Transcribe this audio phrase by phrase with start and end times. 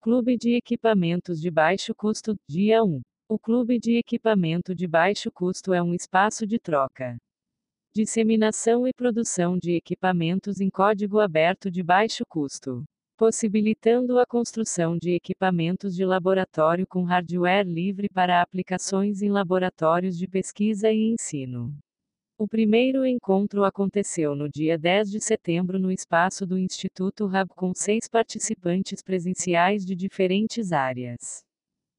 [0.00, 3.00] Clube de Equipamentos de Baixo Custo, Dia 1.
[3.28, 7.18] O Clube de Equipamento de Baixo Custo é um espaço de troca,
[7.92, 12.84] disseminação e produção de equipamentos em código aberto de baixo custo,
[13.16, 20.28] possibilitando a construção de equipamentos de laboratório com hardware livre para aplicações em laboratórios de
[20.28, 21.76] pesquisa e ensino.
[22.40, 27.74] O primeiro encontro aconteceu no dia 10 de setembro no espaço do Instituto Hub com
[27.74, 31.42] seis participantes presenciais de diferentes áreas.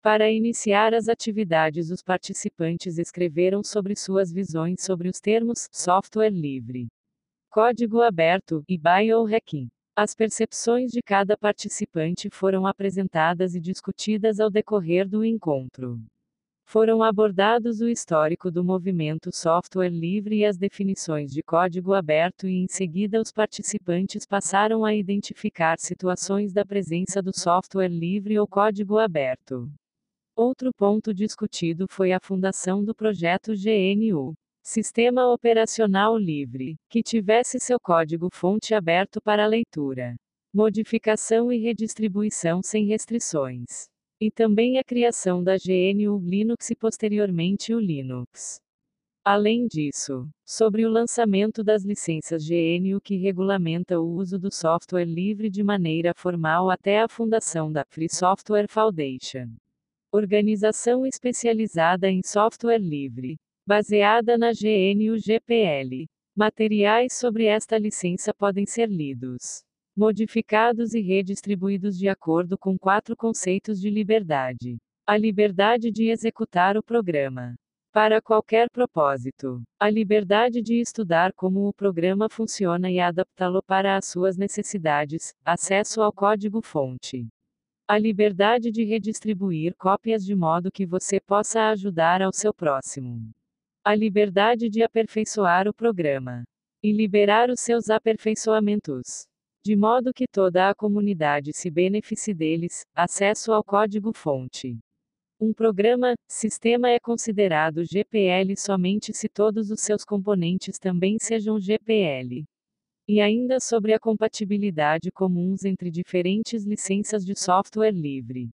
[0.00, 6.86] Para iniciar as atividades, os participantes escreveram sobre suas visões sobre os termos software livre,
[7.50, 9.68] código aberto e biohacking.
[9.96, 16.00] As percepções de cada participante foram apresentadas e discutidas ao decorrer do encontro.
[16.70, 22.62] Foram abordados o histórico do movimento software livre e as definições de código aberto, e
[22.62, 28.98] em seguida os participantes passaram a identificar situações da presença do software livre ou código
[28.98, 29.68] aberto.
[30.36, 34.32] Outro ponto discutido foi a fundação do projeto GNU.
[34.62, 40.14] Sistema Operacional Livre, que tivesse seu código-fonte aberto para leitura,
[40.54, 43.90] modificação e redistribuição sem restrições.
[44.22, 48.60] E também a criação da GNU Linux e posteriormente o Linux.
[49.24, 55.48] Além disso, sobre o lançamento das licenças GNU que regulamenta o uso do software livre
[55.48, 59.56] de maneira formal até a fundação da Free Software Foundation.
[60.12, 66.06] Organização especializada em software livre, baseada na GNU GPL.
[66.36, 69.62] Materiais sobre esta licença podem ser lidos
[69.96, 76.82] modificados e redistribuídos de acordo com quatro conceitos de liberdade: a liberdade de executar o
[76.82, 77.54] programa.
[77.92, 84.06] Para qualquer propósito, a liberdade de estudar como o programa funciona e adaptá-lo para as
[84.06, 87.26] suas necessidades, acesso ao código-fonte.
[87.88, 93.28] A liberdade de redistribuir cópias de modo que você possa ajudar ao seu próximo.
[93.84, 96.44] A liberdade de aperfeiçoar o programa.
[96.80, 99.28] E liberar os seus aperfeiçoamentos
[99.62, 102.86] de modo que toda a comunidade se beneficie deles.
[102.94, 104.78] Acesso ao código-fonte.
[105.38, 112.44] Um programa, sistema é considerado GPL somente se todos os seus componentes também sejam GPL.
[113.06, 118.48] E ainda sobre a compatibilidade comuns entre diferentes licenças de software livre.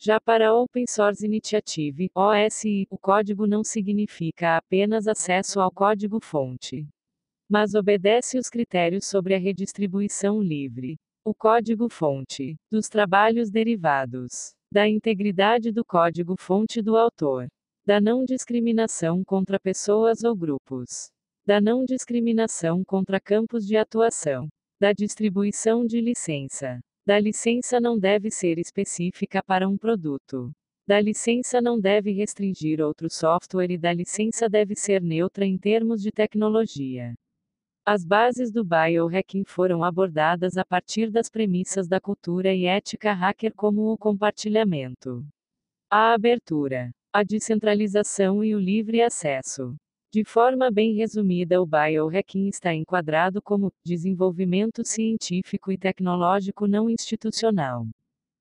[0.00, 6.88] Já para Open Source Initiative, OSI, o código não significa apenas acesso ao código-fonte
[7.48, 15.72] mas obedece os critérios sobre a redistribuição livre, o código-fonte, dos trabalhos derivados, da integridade
[15.72, 17.48] do código-fonte do autor,
[17.86, 21.10] da não discriminação contra pessoas ou grupos,
[21.46, 24.48] da não discriminação contra campos de atuação,
[24.78, 26.78] da distribuição de licença.
[27.06, 30.52] Da licença não deve ser específica para um produto.
[30.86, 36.02] Da licença não deve restringir outro software e da licença deve ser neutra em termos
[36.02, 37.14] de tecnologia.
[37.90, 43.54] As bases do biohacking foram abordadas a partir das premissas da cultura e ética hacker
[43.54, 45.24] como o compartilhamento,
[45.90, 49.74] a abertura, a descentralização e o livre acesso.
[50.12, 57.86] De forma bem resumida, o biohacking está enquadrado como desenvolvimento científico e tecnológico não institucional.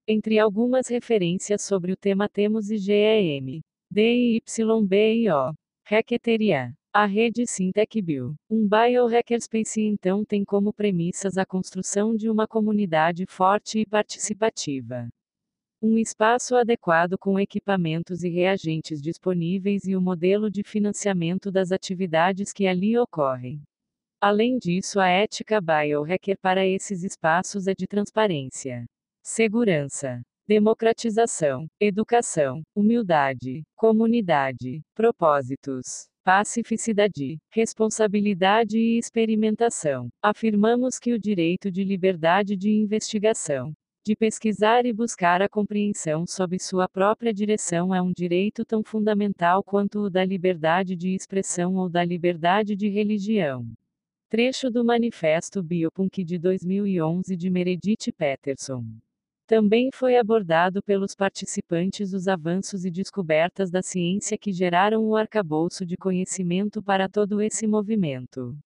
[0.06, 5.53] Entre algumas referências sobre o tema temos IGEM, DYBIO,
[5.86, 13.25] Hacketeria, a rede SyntechBio, um biohackerspace então tem como premissas a construção de uma comunidade
[13.28, 15.08] forte e participativa.
[15.80, 22.52] Um espaço adequado com equipamentos e reagentes disponíveis e o modelo de financiamento das atividades
[22.52, 23.62] que ali ocorrem.
[24.19, 28.86] Além disso, a ética biohacker para esses espaços é de transparência,
[29.22, 40.09] segurança, democratização, educação, humildade, comunidade, propósitos pacificidade, responsabilidade e experimentação.
[40.22, 43.74] Afirmamos que o direito de liberdade de investigação,
[44.06, 49.63] de pesquisar e buscar a compreensão sob sua própria direção é um direito tão fundamental
[49.63, 53.66] quanto o da liberdade de expressão ou da liberdade de religião.
[54.30, 58.83] Trecho do Manifesto Biopunk de 2011 de Meredith Peterson.
[59.48, 65.86] Também foi abordado pelos participantes os avanços e descobertas da ciência que geraram o arcabouço
[65.86, 68.58] de conhecimento para todo esse movimento.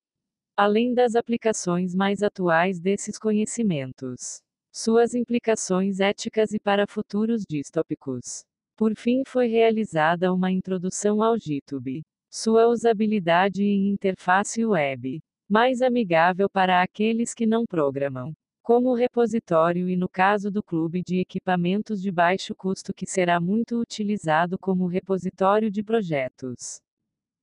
[0.58, 4.42] Além das aplicações mais atuais desses conhecimentos.
[4.74, 8.44] Suas implicações éticas e para futuros distópicos.
[8.76, 12.02] Por fim, foi realizada uma introdução ao GitHub.
[12.28, 15.22] Sua usabilidade em interface web.
[15.48, 21.20] Mais amigável para aqueles que não programam como repositório e no caso do clube de
[21.20, 26.80] equipamentos de baixo custo que será muito utilizado como repositório de projetos.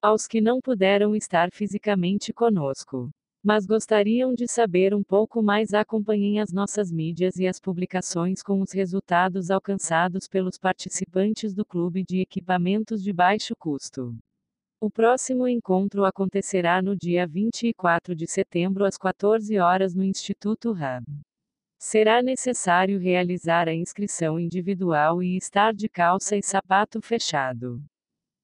[0.01, 3.11] Aos que não puderam estar fisicamente conosco,
[3.43, 8.61] mas gostariam de saber um pouco mais, acompanhem as nossas mídias e as publicações com
[8.61, 14.17] os resultados alcançados pelos participantes do clube de equipamentos de baixo custo.
[14.81, 21.03] O próximo encontro acontecerá no dia 24 de setembro às 14 horas no Instituto RAM.
[21.81, 27.83] Será necessário realizar a inscrição individual e estar de calça e sapato fechado.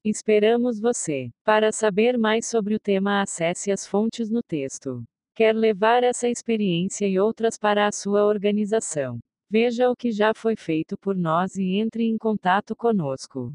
[0.04, 1.30] Esperamos você.
[1.44, 5.04] Para saber mais sobre o tema, acesse as fontes no texto.
[5.36, 9.20] Quer levar essa experiência e outras para a sua organização?
[9.48, 13.54] Veja o que já foi feito por nós e entre em contato conosco.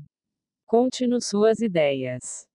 [0.65, 2.47] Conte-nos suas ideias.